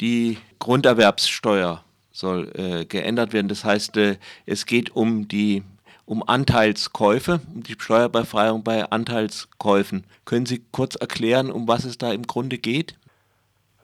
Die 0.00 0.38
Grunderwerbssteuer 0.58 1.82
soll 2.12 2.50
äh, 2.54 2.84
geändert 2.84 3.32
werden. 3.32 3.48
Das 3.48 3.64
heißt, 3.64 3.96
äh, 3.96 4.16
es 4.46 4.66
geht 4.66 4.94
um 4.94 5.28
die 5.28 5.62
um 6.06 6.22
Anteilskäufe, 6.26 7.40
um 7.52 7.62
die 7.64 7.74
Steuerbefreiung 7.78 8.62
bei 8.62 8.84
Anteilskäufen. 8.84 10.04
Können 10.24 10.46
Sie 10.46 10.62
kurz 10.70 10.94
erklären, 10.94 11.50
um 11.50 11.66
was 11.66 11.84
es 11.84 11.98
da 11.98 12.12
im 12.12 12.22
Grunde 12.22 12.58
geht? 12.58 12.94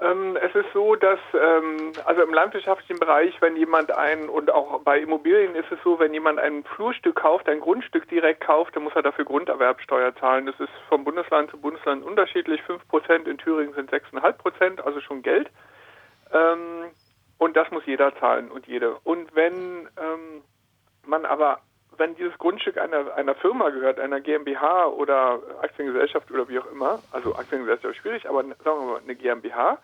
Ähm, 0.01 0.37
es 0.37 0.55
ist 0.55 0.73
so, 0.73 0.97
dass 0.97 1.19
ähm, 1.33 1.93
also 2.05 2.23
im 2.23 2.33
landwirtschaftlichen 2.33 2.99
Bereich, 2.99 3.35
wenn 3.41 3.57
jemand 3.57 3.93
ein 3.93 4.29
und 4.29 4.51
auch 4.51 4.81
bei 4.81 4.99
Immobilien 4.99 5.55
ist 5.55 5.71
es 5.71 5.79
so, 5.85 5.99
wenn 5.99 6.13
jemand 6.13 6.39
ein 6.39 6.65
Flurstück 6.65 7.17
kauft, 7.17 7.49
ein 7.49 7.61
Grundstück 7.61 8.09
direkt 8.09 8.41
kauft, 8.41 8.75
dann 8.75 8.85
muss 8.85 8.95
er 8.97 9.03
dafür 9.03 9.25
Grunderwerbsteuer 9.25 10.15
zahlen. 10.17 10.47
Das 10.47 10.59
ist 10.59 10.73
vom 10.89 11.05
Bundesland 11.05 11.51
zu 11.51 11.59
Bundesland 11.59 12.05
unterschiedlich. 12.05 12.61
5% 12.63 13.29
in 13.29 13.39
Thüringen 13.39 13.75
sind 13.75 13.93
6,5%, 13.93 14.81
also 14.81 15.01
schon 15.01 15.23
Geld. 15.23 15.51
Ähm, 16.33 16.91
und 17.39 17.57
das 17.57 17.71
muss 17.71 17.85
jeder 17.87 18.15
zahlen 18.17 18.51
und 18.51 18.67
jede. 18.67 18.97
Und 19.05 19.35
wenn 19.35 19.89
ähm, 19.97 20.43
man 21.05 21.25
aber 21.25 21.61
wenn 21.99 22.15
dieses 22.17 22.37
Grundstück 22.39 22.79
einer, 22.79 23.15
einer 23.15 23.35
Firma 23.35 23.71
gehört, 23.71 24.01
einer 24.01 24.21
GmbH 24.21 24.87
oder 24.87 25.41
Aktiengesellschaft 25.61 26.31
oder 26.31 26.49
wie 26.49 26.59
auch 26.59 26.71
immer, 26.71 27.01
also 27.13 27.35
Aktiengesellschaft 27.35 27.95
ist 27.95 28.01
schwierig, 28.01 28.29
aber 28.29 28.43
sagen 28.43 28.65
wir 28.65 28.93
mal 28.93 29.01
eine 29.01 29.15
GmbH, 29.15 29.79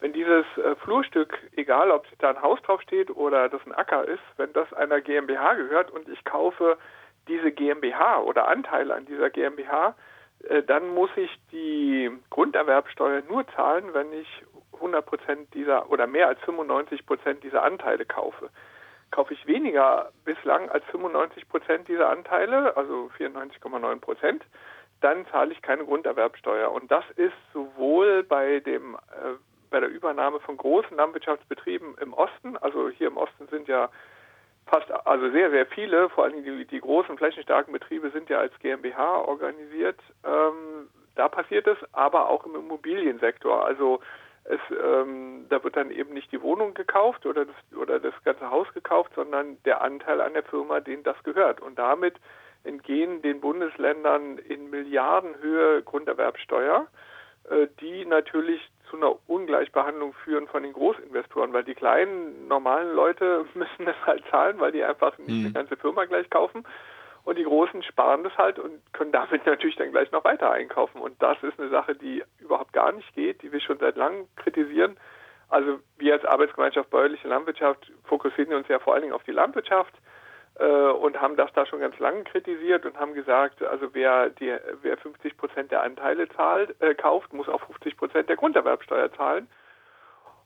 wenn 0.00 0.12
dieses 0.12 0.44
äh, 0.58 0.76
Flurstück, 0.76 1.36
egal 1.56 1.90
ob 1.90 2.06
da 2.18 2.30
ein 2.30 2.42
Haus 2.42 2.60
drauf 2.62 2.80
steht 2.82 3.10
oder 3.10 3.48
das 3.48 3.60
ein 3.66 3.72
Acker 3.72 4.06
ist, 4.06 4.22
wenn 4.36 4.52
das 4.52 4.72
einer 4.72 5.00
GmbH 5.00 5.54
gehört 5.54 5.90
und 5.90 6.08
ich 6.08 6.24
kaufe 6.24 6.76
diese 7.26 7.50
GmbH 7.50 8.20
oder 8.20 8.46
Anteile 8.48 8.94
an 8.94 9.06
dieser 9.06 9.30
GmbH, 9.30 9.96
äh, 10.48 10.62
dann 10.62 10.88
muss 10.94 11.10
ich 11.16 11.30
die 11.50 12.10
Grunderwerbsteuer 12.30 13.22
nur 13.28 13.46
zahlen, 13.48 13.92
wenn 13.92 14.12
ich 14.12 14.28
100 14.78 15.04
Prozent 15.04 15.54
dieser 15.54 15.90
oder 15.90 16.06
mehr 16.06 16.28
als 16.28 16.40
95 16.40 17.06
Prozent 17.06 17.44
dieser 17.44 17.62
Anteile 17.62 18.04
kaufe 18.04 18.50
kaufe 19.10 19.32
ich 19.32 19.46
weniger 19.46 20.12
bislang 20.24 20.68
als 20.68 20.84
95 20.86 21.48
Prozent 21.48 21.88
dieser 21.88 22.10
Anteile, 22.10 22.76
also 22.76 23.10
94,9 23.18 24.00
Prozent, 24.00 24.44
dann 25.00 25.26
zahle 25.28 25.52
ich 25.52 25.62
keine 25.62 25.84
Grunderwerbsteuer. 25.84 26.70
Und 26.70 26.90
das 26.90 27.04
ist 27.16 27.32
sowohl 27.52 28.22
bei 28.22 28.60
dem 28.60 28.96
äh, 28.96 29.36
bei 29.70 29.80
der 29.80 29.90
Übernahme 29.90 30.40
von 30.40 30.56
großen 30.56 30.96
Landwirtschaftsbetrieben 30.96 31.96
im 32.00 32.14
Osten, 32.14 32.56
also 32.56 32.88
hier 32.88 33.08
im 33.08 33.18
Osten 33.18 33.48
sind 33.48 33.68
ja 33.68 33.90
fast, 34.66 34.90
also 35.06 35.30
sehr, 35.30 35.50
sehr 35.50 35.66
viele, 35.66 36.08
vor 36.08 36.24
allem 36.24 36.42
die, 36.42 36.64
die 36.64 36.80
großen 36.80 37.18
flächenstarken 37.18 37.72
Betriebe 37.72 38.10
sind 38.10 38.28
ja 38.30 38.38
als 38.38 38.58
GmbH 38.60 39.18
organisiert. 39.20 40.00
Ähm, 40.24 40.88
da 41.16 41.28
passiert 41.28 41.66
es, 41.66 41.76
aber 41.92 42.28
auch 42.30 42.46
im 42.46 42.54
Immobiliensektor. 42.54 43.64
Also 43.64 44.00
es, 44.48 44.60
ähm, 44.70 45.46
da 45.50 45.62
wird 45.62 45.76
dann 45.76 45.90
eben 45.90 46.14
nicht 46.14 46.32
die 46.32 46.40
Wohnung 46.40 46.72
gekauft 46.72 47.26
oder 47.26 47.44
das, 47.44 47.78
oder 47.78 48.00
das 48.00 48.14
ganze 48.24 48.50
Haus 48.50 48.66
gekauft, 48.72 49.12
sondern 49.14 49.62
der 49.64 49.82
Anteil 49.82 50.20
an 50.22 50.32
der 50.32 50.42
Firma, 50.42 50.80
denen 50.80 51.02
das 51.02 51.22
gehört. 51.22 51.60
Und 51.60 51.78
damit 51.78 52.14
entgehen 52.64 53.20
den 53.20 53.40
Bundesländern 53.40 54.38
in 54.38 54.70
Milliardenhöhe 54.70 55.82
Grunderwerbsteuer, 55.82 56.86
äh, 57.50 57.66
die 57.80 58.06
natürlich 58.06 58.60
zu 58.88 58.96
einer 58.96 59.16
Ungleichbehandlung 59.28 60.14
führen 60.24 60.48
von 60.48 60.62
den 60.62 60.72
Großinvestoren, 60.72 61.52
weil 61.52 61.64
die 61.64 61.74
kleinen, 61.74 62.48
normalen 62.48 62.94
Leute 62.94 63.44
müssen 63.54 63.84
das 63.84 63.96
halt 64.06 64.24
zahlen, 64.30 64.58
weil 64.60 64.72
die 64.72 64.82
einfach 64.82 65.18
nicht 65.18 65.28
mhm. 65.28 65.44
die 65.48 65.52
ganze 65.52 65.76
Firma 65.76 66.06
gleich 66.06 66.30
kaufen. 66.30 66.64
Und 67.28 67.36
die 67.36 67.44
Großen 67.44 67.82
sparen 67.82 68.24
das 68.24 68.34
halt 68.38 68.58
und 68.58 68.80
können 68.94 69.12
damit 69.12 69.44
natürlich 69.46 69.76
dann 69.76 69.90
gleich 69.90 70.10
noch 70.12 70.24
weiter 70.24 70.50
einkaufen. 70.50 70.98
Und 70.98 71.22
das 71.22 71.36
ist 71.42 71.60
eine 71.60 71.68
Sache, 71.68 71.94
die 71.94 72.24
überhaupt 72.38 72.72
gar 72.72 72.90
nicht 72.90 73.14
geht, 73.14 73.42
die 73.42 73.52
wir 73.52 73.60
schon 73.60 73.78
seit 73.78 73.96
langem 73.96 74.26
kritisieren. 74.36 74.96
Also 75.50 75.78
wir 75.98 76.14
als 76.14 76.24
Arbeitsgemeinschaft 76.24 76.88
Bäuerliche 76.88 77.28
Landwirtschaft 77.28 77.92
fokussieren 78.04 78.54
uns 78.54 78.66
ja 78.68 78.78
vor 78.78 78.94
allen 78.94 79.02
Dingen 79.02 79.12
auf 79.12 79.24
die 79.24 79.32
Landwirtschaft 79.32 79.92
äh, 80.58 80.64
und 80.64 81.20
haben 81.20 81.36
das 81.36 81.52
da 81.52 81.66
schon 81.66 81.80
ganz 81.80 81.98
lange 81.98 82.24
kritisiert 82.24 82.86
und 82.86 82.98
haben 82.98 83.12
gesagt, 83.12 83.62
also 83.62 83.90
wer 83.92 84.30
die, 84.30 84.56
wer 84.80 84.96
50 84.96 85.36
Prozent 85.36 85.70
der 85.70 85.82
Anteile 85.82 86.30
zahlt, 86.30 86.80
äh, 86.80 86.94
kauft, 86.94 87.34
muss 87.34 87.50
auch 87.50 87.60
50 87.66 87.98
Prozent 87.98 88.30
der 88.30 88.36
Grunderwerbsteuer 88.36 89.12
zahlen 89.12 89.48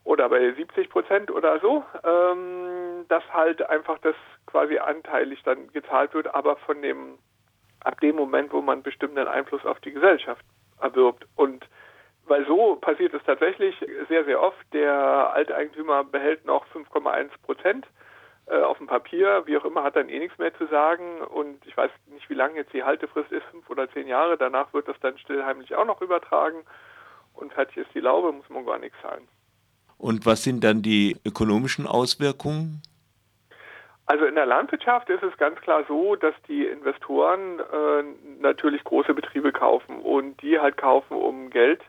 oder 0.03 0.29
bei 0.29 0.53
70 0.53 0.91
Prozent 0.91 1.31
oder 1.31 1.61
so, 1.61 1.85
ähm, 2.03 3.05
dass 3.09 3.23
halt 3.33 3.63
einfach 3.71 3.99
das 3.99 4.17
quasi 4.53 4.79
anteilig 4.79 5.43
dann 5.43 5.73
gezahlt 5.73 6.15
wird, 6.15 6.33
aber 6.33 6.57
von 6.57 6.81
dem 6.83 7.19
ab 7.81 8.01
dem 8.01 8.15
Moment, 8.15 8.53
wo 8.53 8.61
man 8.63 8.83
bestimmten 8.83 9.27
Einfluss 9.27 9.65
auf 9.65 9.81
die 9.81 9.93
Gesellschaft 9.93 10.45
erwirbt. 10.81 11.27
Und 11.35 11.67
weil 12.27 12.47
so 12.47 12.77
passiert 12.77 13.15
es 13.15 13.23
tatsächlich 13.25 13.75
sehr, 14.09 14.25
sehr 14.25 14.41
oft. 14.41 14.65
Der 14.73 15.33
Alteigentümer 15.35 16.05
behält 16.05 16.45
noch 16.45 16.65
5,1 16.67 17.31
Prozent 17.43 17.87
äh, 18.47 18.61
auf 18.61 18.79
dem 18.79 18.87
Papier, 18.87 19.43
wie 19.47 19.57
auch 19.57 19.65
immer, 19.65 19.83
hat 19.83 19.97
dann 19.97 20.09
eh 20.09 20.19
nichts 20.19 20.39
mehr 20.39 20.55
zu 20.55 20.67
sagen. 20.67 21.23
Und 21.23 21.67
ich 21.67 21.77
weiß 21.77 21.91
nicht, 22.13 22.29
wie 22.31 22.35
lange 22.35 22.57
jetzt 22.57 22.73
die 22.73 22.85
Haltefrist 22.85 23.33
ist, 23.33 23.45
fünf 23.51 23.69
oder 23.71 23.91
zehn 23.91 24.07
Jahre. 24.07 24.37
Danach 24.37 24.73
wird 24.73 24.87
das 24.87 25.01
dann 25.01 25.19
stillheimlich 25.19 25.75
auch 25.75 25.87
noch 25.87 26.01
übertragen. 26.01 26.59
Und 27.35 27.53
fertig 27.53 27.79
ist 27.79 27.95
die 27.95 28.01
Laube, 28.01 28.31
muss 28.31 28.49
man 28.51 28.67
gar 28.67 28.79
nichts 28.79 28.99
zahlen. 29.03 29.27
Und 29.97 30.27
was 30.27 30.45
sind 30.45 30.63
dann 30.63 30.83
die 30.83 31.17
ökonomischen 31.25 31.87
Auswirkungen? 31.87 32.83
Also 34.07 34.25
in 34.25 34.35
der 34.35 34.47
Landwirtschaft 34.47 35.09
ist 35.11 35.23
es 35.23 35.37
ganz 35.37 35.61
klar 35.61 35.85
so, 35.87 36.17
dass 36.17 36.35
die 36.49 36.67
Investoren 36.67 37.61
äh, 37.61 38.03
natürlich 38.41 38.83
große 38.85 39.15
Betriebe 39.15 39.53
kaufen 39.53 40.01
und 40.01 40.43
die 40.43 40.59
halt 40.59 40.77
kaufen, 40.77 41.17
um 41.17 41.51
Geld 41.51 41.81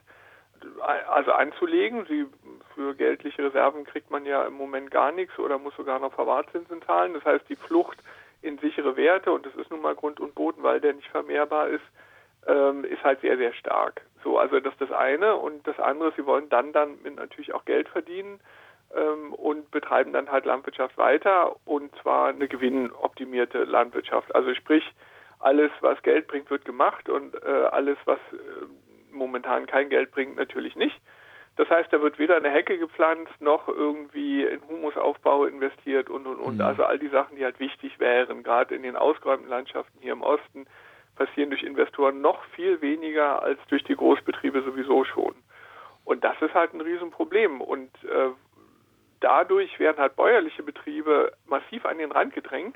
also 1.09 1.31
anzulegen. 1.31 2.05
Sie, 2.07 2.25
für 2.75 2.95
geldliche 2.95 3.43
Reserven 3.43 3.83
kriegt 3.83 4.11
man 4.11 4.25
ja 4.25 4.45
im 4.45 4.53
Moment 4.53 4.91
gar 4.91 5.11
nichts 5.11 5.37
oder 5.39 5.57
muss 5.57 5.75
sogar 5.75 5.99
noch 5.99 6.13
Verwahrzinsen 6.13 6.81
zahlen. 6.83 7.13
Das 7.13 7.25
heißt, 7.25 7.49
die 7.49 7.55
Flucht 7.55 7.97
in 8.41 8.57
sichere 8.59 8.95
Werte, 8.95 9.31
und 9.31 9.45
das 9.45 9.55
ist 9.55 9.71
nun 9.71 9.81
mal 9.81 9.95
Grund 9.95 10.19
und 10.19 10.35
Boden, 10.35 10.63
weil 10.63 10.81
der 10.81 10.93
nicht 10.93 11.09
vermehrbar 11.09 11.67
ist, 11.67 11.83
ähm, 12.45 12.83
ist 12.83 13.03
halt 13.03 13.21
sehr, 13.21 13.37
sehr 13.37 13.53
stark. 13.53 14.01
So, 14.23 14.37
also 14.37 14.59
das 14.59 14.73
ist 14.73 14.81
das 14.81 14.91
eine. 14.91 15.35
Und 15.35 15.65
das 15.67 15.79
andere, 15.79 16.13
sie 16.15 16.25
wollen 16.25 16.49
dann 16.49 16.73
dann 16.73 16.97
natürlich 17.15 17.53
auch 17.53 17.65
Geld 17.65 17.89
verdienen 17.89 18.39
ähm, 18.95 19.33
und 19.33 19.71
betreiben 19.71 20.13
dann 20.13 20.31
halt 20.31 20.45
Landwirtschaft 20.45 20.97
weiter 20.97 21.55
und 21.65 21.93
zwar 22.01 22.29
eine 22.29 22.47
gewinnoptimierte 22.47 23.63
Landwirtschaft. 23.63 24.33
Also 24.35 24.53
sprich, 24.53 24.83
alles, 25.39 25.71
was 25.81 26.01
Geld 26.03 26.27
bringt, 26.27 26.49
wird 26.49 26.65
gemacht 26.65 27.09
und 27.09 27.35
äh, 27.43 27.65
alles, 27.71 27.97
was 28.05 28.19
äh, 28.31 28.65
momentan 29.11 29.65
kein 29.65 29.89
Geld 29.89 30.11
bringt, 30.11 30.37
natürlich 30.37 30.75
nicht. 30.75 30.99
Das 31.55 31.69
heißt, 31.69 31.93
da 31.93 32.01
wird 32.01 32.17
weder 32.17 32.35
eine 32.35 32.49
Hecke 32.49 32.79
gepflanzt, 32.79 33.39
noch 33.39 33.67
irgendwie 33.67 34.43
in 34.43 34.61
Humusaufbau 34.67 35.45
investiert 35.45 36.09
und, 36.09 36.25
und, 36.25 36.37
und. 36.37 36.55
Mhm. 36.55 36.61
Also 36.61 36.83
all 36.83 36.97
die 36.97 37.09
Sachen, 37.09 37.35
die 37.35 37.43
halt 37.43 37.59
wichtig 37.59 37.99
wären, 37.99 38.41
gerade 38.41 38.73
in 38.73 38.81
den 38.81 38.95
ausgeräumten 38.95 39.49
Landschaften 39.49 39.99
hier 40.01 40.13
im 40.13 40.23
Osten, 40.23 40.65
passieren 41.15 41.51
durch 41.51 41.61
Investoren 41.61 42.21
noch 42.21 42.43
viel 42.55 42.81
weniger 42.81 43.43
als 43.43 43.59
durch 43.67 43.83
die 43.83 43.95
Großbetriebe 43.95 44.63
sowieso 44.63 45.03
schon. 45.03 45.35
Und 46.05 46.23
das 46.23 46.35
ist 46.41 46.55
halt 46.55 46.73
ein 46.73 46.81
Riesenproblem. 46.81 47.61
Und 47.61 47.91
äh, 48.03 48.31
dadurch 49.23 49.79
werden 49.79 49.97
halt 49.97 50.15
bäuerliche 50.15 50.63
Betriebe 50.63 51.33
massiv 51.45 51.85
an 51.85 51.97
den 51.97 52.11
Rand 52.11 52.33
gedrängt. 52.33 52.75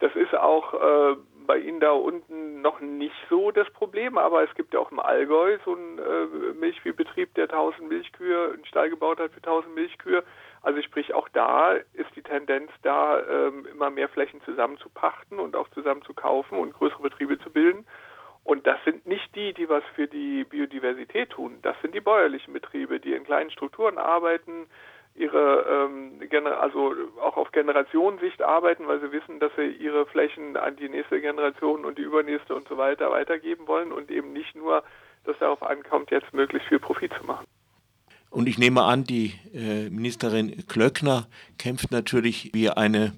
Das 0.00 0.14
ist 0.14 0.34
auch 0.34 0.74
äh, 0.74 1.16
bei 1.46 1.58
Ihnen 1.58 1.80
da 1.80 1.92
unten 1.92 2.60
noch 2.60 2.80
nicht 2.80 3.14
so 3.28 3.50
das 3.50 3.68
Problem, 3.70 4.18
aber 4.18 4.44
es 4.44 4.54
gibt 4.54 4.74
ja 4.74 4.80
auch 4.80 4.92
im 4.92 5.00
Allgäu 5.00 5.58
so 5.64 5.74
einen 5.74 5.98
äh, 5.98 6.54
Milchviehbetrieb, 6.54 7.34
der 7.34 7.44
1000 7.44 7.88
Milchkühe, 7.88 8.52
einen 8.52 8.66
Stall 8.66 8.90
gebaut 8.90 9.18
hat 9.18 9.32
für 9.32 9.38
1000 9.38 9.74
Milchkühe. 9.74 10.22
Also 10.62 10.82
sprich, 10.82 11.14
auch 11.14 11.28
da 11.30 11.72
ist 11.72 12.14
die 12.14 12.22
Tendenz 12.22 12.70
da, 12.82 13.20
ähm, 13.26 13.66
immer 13.66 13.90
mehr 13.90 14.08
Flächen 14.08 14.40
zusammenzupachten 14.42 15.40
und 15.40 15.56
auch 15.56 15.68
zusammen 15.70 16.02
zu 16.02 16.14
kaufen 16.14 16.58
und 16.58 16.74
größere 16.74 17.02
Betriebe 17.02 17.38
zu 17.38 17.50
bilden. 17.50 17.86
Und 18.44 18.66
das 18.66 18.78
sind 18.84 19.06
nicht 19.06 19.34
die, 19.34 19.52
die 19.52 19.68
was 19.68 19.84
für 19.94 20.06
die 20.06 20.44
Biodiversität 20.44 21.30
tun. 21.30 21.58
Das 21.62 21.76
sind 21.82 21.94
die 21.94 22.00
bäuerlichen 22.00 22.52
Betriebe, 22.52 23.00
die 23.00 23.14
in 23.14 23.24
kleinen 23.24 23.50
Strukturen 23.50 23.98
arbeiten, 23.98 24.66
ihre 25.18 25.66
ähm, 25.68 26.20
also 26.60 26.94
auch 27.20 27.36
auf 27.36 27.52
Generationensicht 27.52 28.42
arbeiten, 28.42 28.86
weil 28.86 29.00
sie 29.00 29.12
wissen, 29.12 29.40
dass 29.40 29.52
sie 29.56 29.66
ihre 29.66 30.06
Flächen 30.06 30.56
an 30.56 30.76
die 30.76 30.88
nächste 30.88 31.20
Generation 31.20 31.84
und 31.84 31.98
die 31.98 32.02
übernächste 32.02 32.54
und 32.54 32.68
so 32.68 32.76
weiter 32.76 33.10
weitergeben 33.10 33.66
wollen 33.66 33.92
und 33.92 34.10
eben 34.10 34.32
nicht 34.32 34.54
nur, 34.54 34.82
dass 35.24 35.38
darauf 35.38 35.62
ankommt, 35.62 36.10
jetzt 36.10 36.32
möglichst 36.32 36.68
viel 36.68 36.78
Profit 36.78 37.12
zu 37.14 37.24
machen. 37.24 37.46
Und 38.30 38.46
ich 38.46 38.58
nehme 38.58 38.82
an, 38.82 39.04
die 39.04 39.34
äh, 39.54 39.88
Ministerin 39.88 40.66
Klöckner 40.68 41.26
kämpft 41.58 41.90
natürlich 41.90 42.50
wie 42.52 42.70
eine 42.70 43.12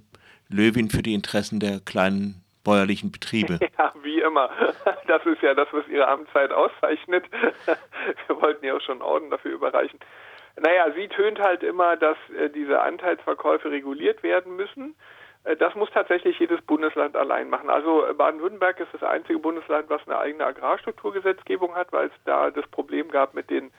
Löwin 0.48 0.88
für 0.88 1.02
die 1.02 1.14
Interessen 1.14 1.58
der 1.60 1.80
kleinen 1.80 2.42
bäuerlichen 2.64 3.10
Betriebe. 3.10 3.58
Ja, 3.78 3.92
wie 4.02 4.20
immer. 4.20 4.50
Das 5.06 5.26
ist 5.26 5.42
ja 5.42 5.54
das, 5.54 5.66
was 5.72 5.88
ihre 5.88 6.06
Amtszeit 6.06 6.52
auszeichnet. 6.52 7.24
Wir 8.26 8.40
wollten 8.40 8.64
ja 8.64 8.76
auch 8.76 8.80
schon 8.80 9.02
Orden 9.02 9.28
dafür 9.28 9.52
überreichen. 9.52 9.98
Naja, 10.60 10.92
sie 10.94 11.08
tönt 11.08 11.40
halt 11.40 11.62
immer, 11.62 11.96
dass 11.96 12.18
äh, 12.38 12.50
diese 12.50 12.80
Anteilsverkäufe 12.82 13.70
reguliert 13.70 14.22
werden 14.22 14.56
müssen. 14.56 14.94
Äh, 15.44 15.56
das 15.56 15.74
muss 15.74 15.90
tatsächlich 15.90 16.38
jedes 16.38 16.60
Bundesland 16.60 17.16
allein 17.16 17.48
machen. 17.48 17.70
Also 17.70 18.06
äh, 18.06 18.12
Baden-Württemberg 18.12 18.78
ist 18.78 18.92
das 18.92 19.02
einzige 19.02 19.38
Bundesland, 19.38 19.88
was 19.88 20.06
eine 20.06 20.18
eigene 20.18 20.44
Agrarstrukturgesetzgebung 20.44 21.74
hat, 21.74 21.92
weil 21.92 22.08
es 22.08 22.12
da 22.26 22.50
das 22.50 22.66
Problem 22.68 23.08
gab 23.08 23.32
mit 23.32 23.48
den 23.48 23.70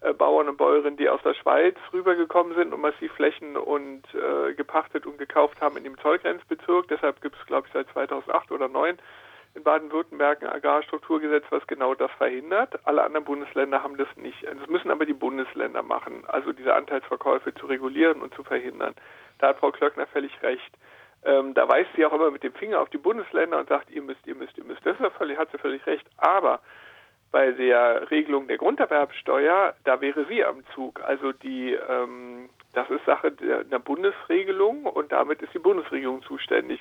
äh, 0.00 0.14
Bauern 0.14 0.48
und 0.48 0.56
Bäuerinnen, 0.56 0.96
die 0.96 1.10
aus 1.10 1.20
der 1.22 1.34
Schweiz 1.34 1.76
rübergekommen 1.92 2.54
sind 2.54 2.72
und 2.72 2.80
massiv 2.80 3.12
Flächen 3.12 3.58
und 3.58 4.02
äh, 4.14 4.54
gepachtet 4.54 5.04
und 5.04 5.18
gekauft 5.18 5.60
haben 5.60 5.76
in 5.76 5.84
dem 5.84 5.98
Zollgrenzbezirk. 5.98 6.88
Deshalb 6.88 7.20
gibt 7.20 7.36
es, 7.38 7.46
glaube 7.46 7.66
ich, 7.66 7.74
seit 7.74 7.88
2008 7.90 8.50
oder 8.52 8.70
2009 8.70 8.98
in 9.54 9.62
Baden-Württemberg 9.62 10.42
ein 10.42 10.48
Agrarstrukturgesetz, 10.48 11.44
was 11.50 11.66
genau 11.66 11.94
das 11.94 12.10
verhindert. 12.12 12.78
Alle 12.84 13.02
anderen 13.02 13.24
Bundesländer 13.24 13.82
haben 13.82 13.96
das 13.96 14.08
nicht. 14.16 14.42
Das 14.44 14.68
müssen 14.68 14.90
aber 14.90 15.04
die 15.04 15.12
Bundesländer 15.12 15.82
machen, 15.82 16.24
also 16.26 16.52
diese 16.52 16.74
Anteilsverkäufe 16.74 17.54
zu 17.54 17.66
regulieren 17.66 18.22
und 18.22 18.34
zu 18.34 18.44
verhindern. 18.44 18.94
Da 19.38 19.48
hat 19.48 19.58
Frau 19.58 19.70
Klöckner 19.70 20.06
völlig 20.06 20.42
recht. 20.42 20.72
Ähm, 21.24 21.54
da 21.54 21.68
weist 21.68 21.90
sie 21.94 22.04
auch 22.04 22.12
immer 22.12 22.30
mit 22.30 22.42
dem 22.42 22.54
Finger 22.54 22.80
auf 22.80 22.88
die 22.88 22.98
Bundesländer 22.98 23.58
und 23.58 23.68
sagt, 23.68 23.90
ihr 23.90 24.02
müsst, 24.02 24.26
ihr 24.26 24.34
müsst, 24.34 24.56
ihr 24.58 24.64
müsst. 24.64 24.84
Das 24.84 24.96
völlig, 25.16 25.38
hat 25.38 25.50
sie 25.52 25.58
völlig 25.58 25.86
recht. 25.86 26.06
Aber 26.16 26.60
bei 27.30 27.52
der 27.52 28.10
Regelung 28.10 28.48
der 28.48 28.58
Grunderwerbsteuer, 28.58 29.74
da 29.84 30.00
wäre 30.00 30.26
sie 30.26 30.44
am 30.44 30.64
Zug. 30.74 31.00
Also 31.02 31.32
die, 31.32 31.72
ähm, 31.72 32.48
das 32.74 32.88
ist 32.90 33.04
Sache 33.04 33.32
der, 33.32 33.64
der 33.64 33.78
Bundesregelung 33.78 34.84
und 34.84 35.12
damit 35.12 35.42
ist 35.42 35.54
die 35.54 35.58
Bundesregierung 35.58 36.22
zuständig. 36.22 36.80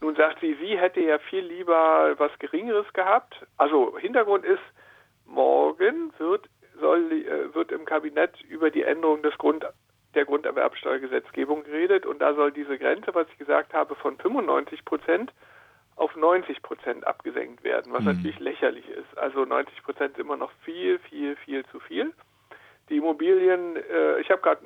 Nun 0.00 0.14
sagt 0.14 0.40
sie, 0.40 0.54
sie 0.60 0.78
hätte 0.78 1.00
ja 1.00 1.18
viel 1.18 1.44
lieber 1.44 2.14
was 2.18 2.30
Geringeres 2.38 2.92
gehabt. 2.92 3.46
Also 3.56 3.98
Hintergrund 3.98 4.44
ist, 4.44 4.62
morgen 5.26 6.12
wird, 6.18 6.48
soll, 6.80 7.12
äh, 7.12 7.54
wird 7.54 7.72
im 7.72 7.84
Kabinett 7.84 8.40
über 8.42 8.70
die 8.70 8.82
Änderung 8.82 9.22
des 9.22 9.36
Grund, 9.38 9.64
der 10.14 10.24
Grunderwerbsteuergesetzgebung 10.24 11.64
geredet 11.64 12.06
und 12.06 12.20
da 12.20 12.34
soll 12.34 12.50
diese 12.50 12.78
Grenze, 12.78 13.14
was 13.14 13.28
ich 13.30 13.38
gesagt 13.38 13.74
habe, 13.74 13.94
von 13.94 14.16
95 14.16 14.84
Prozent 14.84 15.32
auf 15.96 16.14
90 16.16 16.62
Prozent 16.62 17.06
abgesenkt 17.06 17.64
werden, 17.64 17.92
was 17.92 18.00
mhm. 18.00 18.06
natürlich 18.06 18.38
lächerlich 18.38 18.88
ist. 18.88 19.18
Also 19.18 19.44
90 19.44 19.82
Prozent 19.82 20.12
ist 20.12 20.20
immer 20.20 20.36
noch 20.36 20.52
viel, 20.64 20.98
viel, 21.00 21.36
viel 21.36 21.64
zu 21.66 21.80
viel. 21.80 22.12
Die 22.88 22.96
Immobilien, 22.96 23.76
äh, 23.76 24.20
ich 24.20 24.30
habe 24.30 24.40
gerade 24.40 24.62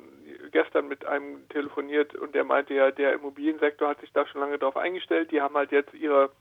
gestern 0.53 0.87
mit 0.87 1.05
einem 1.05 1.47
telefoniert 1.49 2.15
und 2.15 2.33
der 2.33 2.45
meinte 2.45 2.73
ja, 2.73 2.91
der 2.91 3.13
Immobiliensektor 3.13 3.89
hat 3.89 3.99
sich 3.99 4.13
da 4.13 4.25
schon 4.25 4.39
lange 4.39 4.57
darauf 4.57 4.77
eingestellt. 4.77 5.31
Die 5.31 5.41
haben 5.41 5.55
halt 5.55 5.71
jetzt 5.71 5.93
ihre 5.93 6.31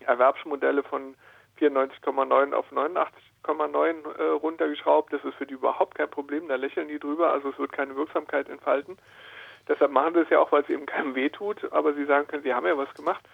Erwerbsmodelle 0.00 0.82
von 0.82 1.14
94,9 1.60 2.52
auf 2.54 2.72
89,9 2.72 4.18
äh, 4.18 4.22
runtergeschraubt. 4.30 5.12
Das 5.12 5.24
ist 5.24 5.34
für 5.34 5.46
die 5.46 5.54
überhaupt 5.54 5.96
kein 5.96 6.10
Problem. 6.10 6.48
Da 6.48 6.54
lächeln 6.54 6.88
die 6.88 6.98
drüber. 6.98 7.32
Also 7.32 7.50
es 7.50 7.58
wird 7.58 7.72
keine 7.72 7.96
Wirksamkeit 7.96 8.48
entfalten. 8.48 8.96
Deshalb 9.68 9.90
machen 9.90 10.14
sie 10.14 10.20
es 10.20 10.30
ja 10.30 10.38
auch, 10.38 10.50
weil 10.52 10.62
es 10.62 10.70
eben 10.70 10.86
keinem 10.86 11.14
wehtut. 11.14 11.70
Aber 11.72 11.92
sie 11.92 12.06
sagen 12.06 12.26
können, 12.28 12.42
sie 12.42 12.54
haben 12.54 12.66
ja 12.66 12.78
was 12.78 12.92
gemacht. 12.94 13.24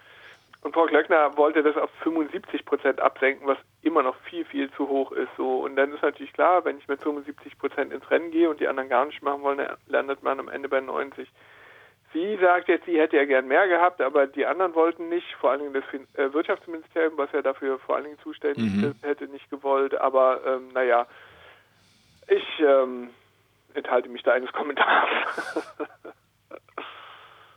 Und 0.66 0.72
Frau 0.72 0.86
Klöckner 0.86 1.36
wollte 1.36 1.62
das 1.62 1.76
auf 1.76 1.88
75 2.02 2.64
Prozent 2.64 3.00
absenken, 3.00 3.46
was 3.46 3.56
immer 3.82 4.02
noch 4.02 4.16
viel, 4.28 4.44
viel 4.44 4.68
zu 4.72 4.88
hoch 4.88 5.12
ist. 5.12 5.28
So. 5.36 5.60
Und 5.60 5.76
dann 5.76 5.92
ist 5.92 6.02
natürlich 6.02 6.32
klar, 6.32 6.64
wenn 6.64 6.76
ich 6.76 6.88
mit 6.88 7.00
75 7.00 7.56
Prozent 7.56 7.92
ins 7.92 8.10
Rennen 8.10 8.32
gehe 8.32 8.50
und 8.50 8.58
die 8.58 8.66
anderen 8.66 8.88
gar 8.88 9.04
nicht 9.04 9.22
machen 9.22 9.42
wollen, 9.42 9.58
dann 9.58 9.76
landet 9.86 10.24
man 10.24 10.40
am 10.40 10.48
Ende 10.48 10.68
bei 10.68 10.80
90. 10.80 11.28
Sie 12.12 12.36
sagt 12.38 12.66
jetzt, 12.66 12.84
sie 12.84 12.98
hätte 12.98 13.16
ja 13.16 13.26
gern 13.26 13.46
mehr 13.46 13.68
gehabt, 13.68 14.00
aber 14.00 14.26
die 14.26 14.44
anderen 14.44 14.74
wollten 14.74 15.08
nicht, 15.08 15.32
vor 15.34 15.52
allen 15.52 15.60
Dingen 15.60 15.72
das 15.72 15.84
äh, 16.18 16.32
Wirtschaftsministerium, 16.32 17.16
was 17.16 17.30
ja 17.30 17.42
dafür 17.42 17.78
vor 17.78 17.94
allen 17.94 18.06
Dingen 18.06 18.18
zuständig 18.18 18.72
mhm. 18.74 18.90
ist, 18.90 19.06
hätte 19.06 19.28
nicht 19.28 19.48
gewollt. 19.50 19.94
Aber 19.94 20.40
ähm, 20.44 20.70
naja, 20.74 21.06
ich 22.26 22.58
ähm, 22.58 23.10
enthalte 23.74 24.08
mich 24.08 24.24
da 24.24 24.32
eines 24.32 24.50
Kommentars. 24.52 25.08